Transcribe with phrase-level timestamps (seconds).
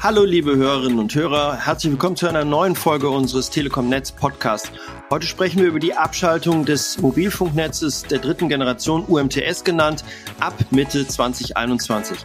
[0.00, 4.70] Hallo liebe Hörerinnen und Hörer, herzlich willkommen zu einer neuen Folge unseres Telekom Netz Podcast.
[5.10, 10.04] Heute sprechen wir über die Abschaltung des Mobilfunknetzes der dritten Generation UMTS genannt
[10.38, 12.16] ab Mitte 2021.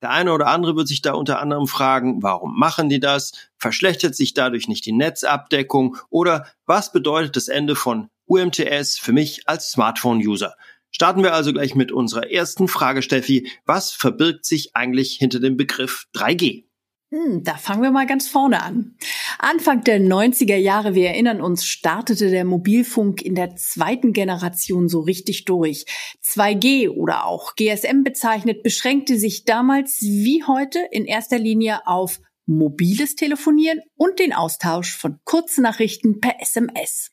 [0.00, 3.32] Der eine oder andere wird sich da unter anderem fragen, warum machen die das?
[3.56, 5.96] Verschlechtert sich dadurch nicht die Netzabdeckung?
[6.08, 10.54] Oder was bedeutet das Ende von UMTS für mich als Smartphone-User?
[10.92, 13.50] Starten wir also gleich mit unserer ersten Frage, Steffi.
[13.66, 16.64] Was verbirgt sich eigentlich hinter dem Begriff 3G?
[17.12, 18.94] Hm, da fangen wir mal ganz vorne an.
[19.40, 25.00] Anfang der 90er Jahre, wir erinnern uns, startete der Mobilfunk in der zweiten Generation so
[25.00, 25.86] richtig durch.
[26.24, 33.16] 2G oder auch GSM bezeichnet, beschränkte sich damals wie heute in erster Linie auf mobiles
[33.16, 37.10] Telefonieren und den Austausch von Kurznachrichten per SMS.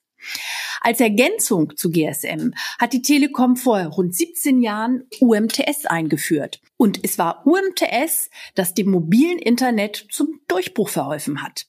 [0.82, 6.62] Als Ergänzung zu GSM hat die Telekom vor rund 17 Jahren UMTS eingeführt.
[6.78, 11.66] Und es war UMTS, das dem mobilen Internet zum Durchbruch verholfen hat.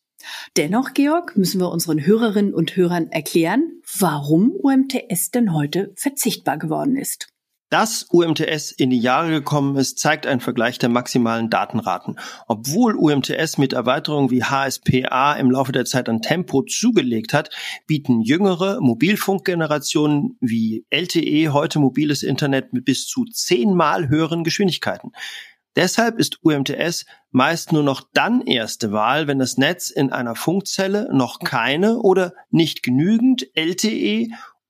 [0.56, 6.96] Dennoch, Georg, müssen wir unseren Hörerinnen und Hörern erklären, warum UMTS denn heute verzichtbar geworden
[6.96, 7.28] ist.
[7.70, 12.18] Dass UMTS in die Jahre gekommen ist, zeigt ein Vergleich der maximalen Datenraten.
[12.46, 17.50] Obwohl UMTS mit Erweiterungen wie HSPA im Laufe der Zeit an Tempo zugelegt hat,
[17.86, 25.12] bieten jüngere Mobilfunkgenerationen wie LTE heute mobiles Internet mit bis zu zehnmal höheren Geschwindigkeiten.
[25.76, 31.08] Deshalb ist UMTS meist nur noch dann erste Wahl, wenn das Netz in einer Funkzelle
[31.12, 34.28] noch keine oder nicht genügend LTE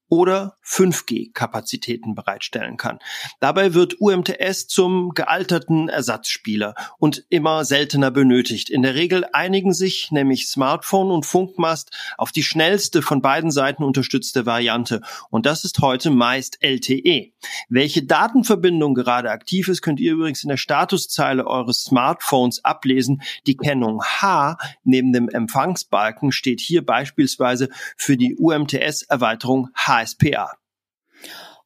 [0.08, 2.98] oder 5G-Kapazitäten bereitstellen kann.
[3.40, 8.70] Dabei wird UMTS zum gealterten Ersatzspieler und immer seltener benötigt.
[8.70, 13.82] In der Regel einigen sich nämlich Smartphone und Funkmast auf die schnellste von beiden Seiten
[13.82, 17.32] unterstützte Variante und das ist heute meist LTE.
[17.68, 23.22] Welche Datenverbindung gerade aktiv ist, könnt ihr übrigens in der Statuszeile eures Smartphones ablesen.
[23.46, 30.52] Die Kennung H neben dem Empfangsbalken steht hier beispielsweise für die UMTS-Erweiterung H HSPA.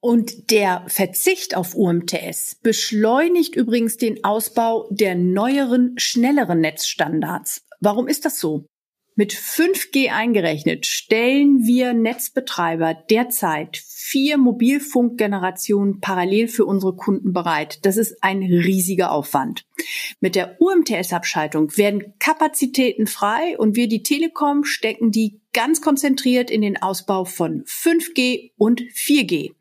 [0.00, 7.64] Und der Verzicht auf UMTS beschleunigt übrigens den Ausbau der neueren, schnelleren Netzstandards.
[7.80, 8.66] Warum ist das so?
[9.14, 17.84] Mit 5G eingerechnet stellen wir Netzbetreiber derzeit vier Mobilfunkgenerationen parallel für unsere Kunden bereit.
[17.84, 19.66] Das ist ein riesiger Aufwand.
[20.20, 26.62] Mit der UMTS-Abschaltung werden Kapazitäten frei und wir, die Telekom, stecken die ganz konzentriert in
[26.62, 29.52] den Ausbau von 5G und 4G.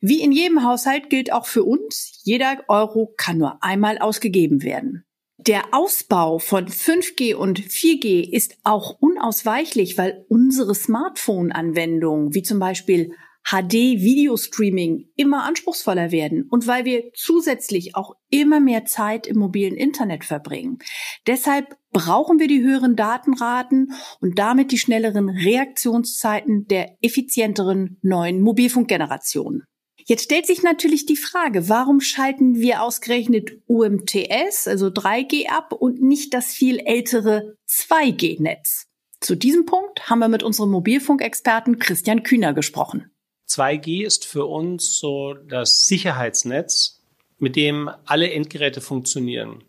[0.00, 5.04] Wie in jedem Haushalt gilt auch für uns, jeder Euro kann nur einmal ausgegeben werden.
[5.40, 13.12] Der Ausbau von 5G und 4G ist auch unausweichlich, weil unsere Smartphone-Anwendungen, wie zum Beispiel
[13.44, 20.24] HD-Videostreaming, immer anspruchsvoller werden und weil wir zusätzlich auch immer mehr Zeit im mobilen Internet
[20.24, 20.80] verbringen.
[21.28, 29.62] Deshalb brauchen wir die höheren Datenraten und damit die schnelleren Reaktionszeiten der effizienteren neuen Mobilfunkgenerationen.
[30.08, 36.00] Jetzt stellt sich natürlich die Frage, warum schalten wir ausgerechnet UMTS, also 3G ab und
[36.00, 38.86] nicht das viel ältere 2G-Netz?
[39.20, 43.10] Zu diesem Punkt haben wir mit unserem Mobilfunkexperten Christian Kühner gesprochen.
[43.50, 47.02] 2G ist für uns so das Sicherheitsnetz,
[47.38, 49.62] mit dem alle Endgeräte funktionieren.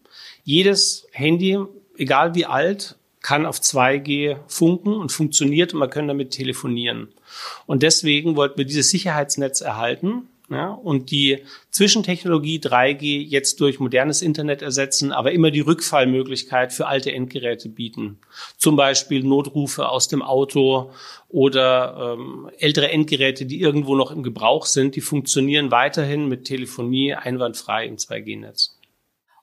[0.45, 1.57] Jedes Handy,
[1.97, 7.09] egal wie alt, kann auf 2G funken und funktioniert und man kann damit telefonieren.
[7.65, 14.23] Und deswegen wollten wir dieses Sicherheitsnetz erhalten ja, und die Zwischentechnologie 3G jetzt durch modernes
[14.23, 18.17] Internet ersetzen, aber immer die Rückfallmöglichkeit für alte Endgeräte bieten.
[18.57, 20.91] Zum Beispiel Notrufe aus dem Auto
[21.27, 27.13] oder ähm, ältere Endgeräte, die irgendwo noch im Gebrauch sind, die funktionieren weiterhin mit Telefonie
[27.13, 28.78] einwandfrei im 2G-Netz.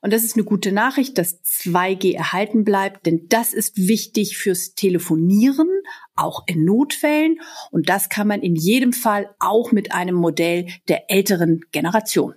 [0.01, 4.73] Und das ist eine gute Nachricht, dass 2G erhalten bleibt, denn das ist wichtig fürs
[4.75, 5.67] Telefonieren,
[6.15, 7.39] auch in Notfällen.
[7.71, 12.35] Und das kann man in jedem Fall auch mit einem Modell der älteren Generation.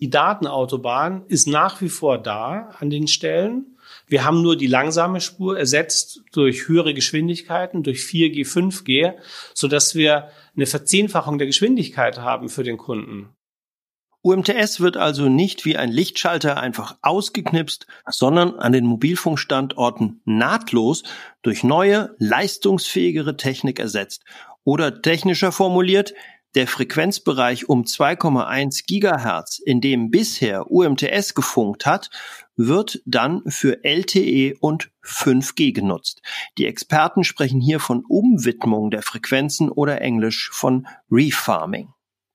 [0.00, 3.76] Die Datenautobahn ist nach wie vor da an den Stellen.
[4.06, 9.14] Wir haben nur die langsame Spur ersetzt durch höhere Geschwindigkeiten, durch 4G, 5G,
[9.54, 13.28] sodass wir eine Verzehnfachung der Geschwindigkeit haben für den Kunden.
[14.22, 21.02] UMTS wird also nicht wie ein Lichtschalter einfach ausgeknipst, sondern an den Mobilfunkstandorten nahtlos
[21.42, 24.24] durch neue, leistungsfähigere Technik ersetzt.
[24.62, 26.14] Oder technischer formuliert,
[26.54, 32.10] der Frequenzbereich um 2,1 Gigahertz, in dem bisher UMTS gefunkt hat,
[32.56, 36.20] wird dann für LTE und 5G genutzt.
[36.58, 41.88] Die Experten sprechen hier von Umwidmung der Frequenzen oder englisch von Refarming.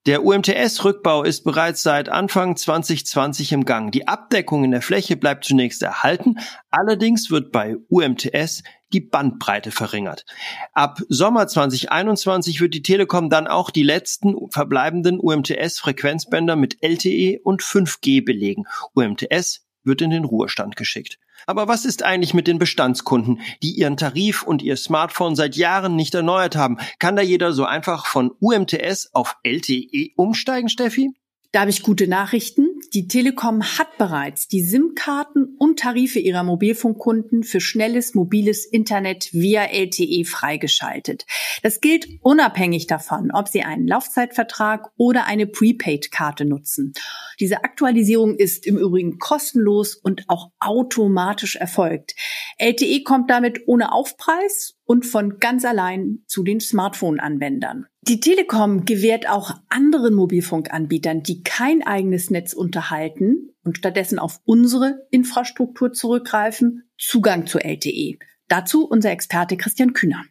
[0.08, 3.92] Der UMTS-Rückbau ist bereits seit Anfang 2020 im Gang.
[3.92, 6.38] Die Abdeckung in der Fläche bleibt zunächst erhalten,
[6.72, 8.64] allerdings wird bei UMTS
[8.94, 10.26] die Bandbreite verringert.
[10.72, 17.62] Ab Sommer 2021 wird die Telekom dann auch die letzten verbleibenden UMTS-Frequenzbänder mit LTE und
[17.62, 18.64] 5G belegen.
[18.94, 21.18] UMTS wird in den Ruhestand geschickt.
[21.46, 25.96] Aber was ist eigentlich mit den Bestandskunden, die ihren Tarif und ihr Smartphone seit Jahren
[25.96, 26.78] nicht erneuert haben?
[27.00, 31.12] Kann da jeder so einfach von UMTS auf LTE umsteigen, Steffi?
[31.52, 32.67] Da habe ich gute Nachrichten.
[32.94, 39.66] Die Telekom hat bereits die SIM-Karten und Tarife ihrer Mobilfunkkunden für schnelles mobiles Internet via
[39.66, 41.26] LTE freigeschaltet.
[41.64, 46.94] Das gilt unabhängig davon, ob Sie einen Laufzeitvertrag oder eine Prepaid-Karte nutzen.
[47.40, 52.16] Diese Aktualisierung ist im Übrigen kostenlos und auch automatisch erfolgt.
[52.58, 57.86] LTE kommt damit ohne Aufpreis und von ganz allein zu den Smartphone-Anwendern.
[58.02, 65.06] Die Telekom gewährt auch anderen Mobilfunkanbietern, die kein eigenes Netz unterhalten und stattdessen auf unsere
[65.12, 68.18] Infrastruktur zurückgreifen, Zugang zu LTE.
[68.48, 70.24] Dazu unser Experte Christian Kühner.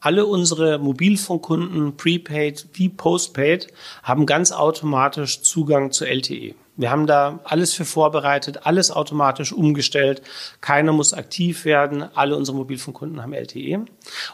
[0.00, 3.68] Alle unsere Mobilfunkkunden, Prepaid wie Postpaid,
[4.02, 6.54] haben ganz automatisch Zugang zu LTE.
[6.76, 10.22] Wir haben da alles für vorbereitet, alles automatisch umgestellt.
[10.60, 12.02] Keiner muss aktiv werden.
[12.14, 13.84] Alle unsere Mobilfunkkunden haben LTE.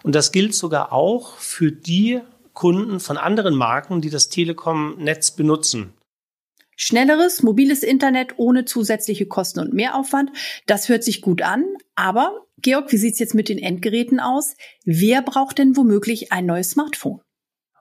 [0.03, 2.21] Und das gilt sogar auch für die
[2.55, 5.93] Kunden von anderen Marken, die das Telekom-Netz benutzen.
[6.77, 10.31] Schnelleres, mobiles Internet ohne zusätzliche Kosten und Mehraufwand,
[10.67, 11.67] das hört sich gut an.
[11.95, 14.57] Aber, Georg, wie sieht's jetzt mit den Endgeräten aus?
[14.87, 17.21] Wer braucht denn womöglich ein neues Smartphone?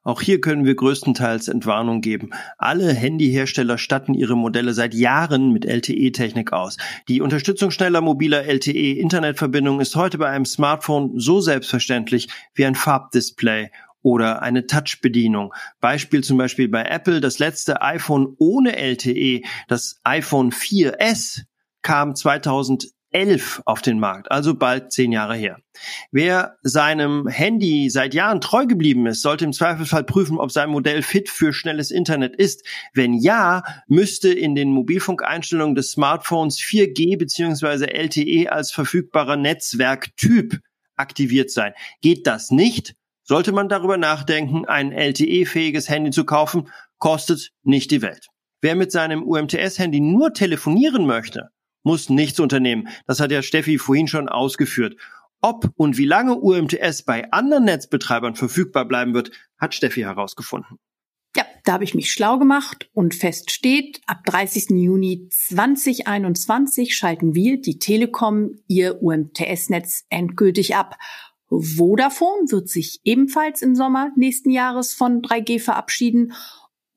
[0.03, 2.29] Auch hier können wir größtenteils Entwarnung geben.
[2.57, 6.77] Alle Handyhersteller statten ihre Modelle seit Jahren mit LTE-Technik aus.
[7.07, 13.69] Die Unterstützung schneller mobiler LTE-Internetverbindungen ist heute bei einem Smartphone so selbstverständlich wie ein Farbdisplay
[14.01, 15.53] oder eine Touch-Bedienung.
[15.81, 21.43] Beispiel zum Beispiel bei Apple, das letzte iPhone ohne LTE, das iPhone 4S,
[21.81, 22.15] kam
[23.11, 25.57] 2011 auf den Markt, also bald zehn Jahre her.
[26.11, 31.01] Wer seinem Handy seit Jahren treu geblieben ist, sollte im Zweifelsfall prüfen, ob sein Modell
[31.01, 32.65] fit für schnelles Internet ist.
[32.93, 37.85] Wenn ja, müsste in den Mobilfunkeinstellungen des Smartphones 4G bzw.
[37.85, 40.59] LTE als verfügbarer Netzwerktyp
[40.95, 41.73] aktiviert sein.
[42.01, 48.01] Geht das nicht, sollte man darüber nachdenken, ein LTE-fähiges Handy zu kaufen, kostet nicht die
[48.01, 48.27] Welt.
[48.61, 51.49] Wer mit seinem UMTS-Handy nur telefonieren möchte,
[51.89, 52.87] muss nichts unternehmen.
[53.07, 54.95] Das hat ja Steffi vorhin schon ausgeführt.
[55.41, 60.77] Ob und wie lange UMTS bei anderen Netzbetreibern verfügbar bleiben wird, hat Steffi herausgefunden.
[61.35, 64.69] Ja, da habe ich mich schlau gemacht und fest steht, ab 30.
[64.69, 70.95] Juni 2021 schalten wir, die Telekom, ihr UMTS-Netz endgültig ab.
[71.49, 76.33] Vodafone wird sich ebenfalls im Sommer nächsten Jahres von 3G verabschieden.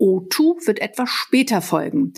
[0.03, 2.13] O2 wird etwas später folgen.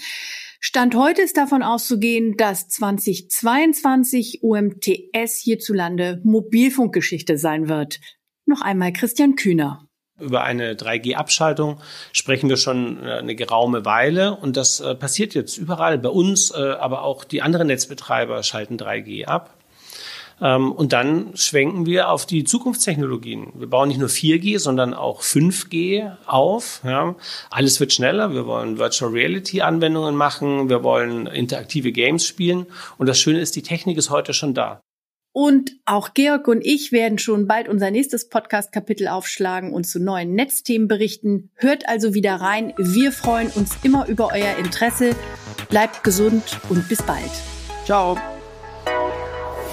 [0.59, 8.01] Stand heute ist davon auszugehen, dass 2022 UMTS hierzulande Mobilfunkgeschichte sein wird.
[8.47, 9.87] Noch einmal Christian Kühner.
[10.19, 11.81] Über eine 3G-Abschaltung
[12.13, 16.53] sprechen wir schon äh, eine geraume Weile und das äh, passiert jetzt überall bei uns,
[16.53, 19.55] äh, aber auch die anderen Netzbetreiber schalten 3G ab.
[20.41, 23.53] Ähm, und dann schwenken wir auf die Zukunftstechnologien.
[23.55, 26.81] Wir bauen nicht nur 4G, sondern auch 5G auf.
[26.85, 27.15] Ja.
[27.51, 28.33] Alles wird schneller.
[28.33, 30.69] Wir wollen Virtual Reality Anwendungen machen.
[30.69, 32.67] Wir wollen interaktive Games spielen.
[32.99, 34.81] Und das Schöne ist, die Technik ist heute schon da.
[35.37, 40.37] Und auch Georg und ich werden schon bald unser nächstes Podcast-Kapitel aufschlagen und zu neuen
[40.37, 41.51] Netzthemen berichten.
[41.57, 42.73] Hört also wieder rein.
[42.77, 45.17] Wir freuen uns immer über euer Interesse.
[45.71, 47.33] Bleibt gesund und bis bald.
[47.85, 48.17] Ciao.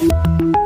[0.01, 0.60] Thank you.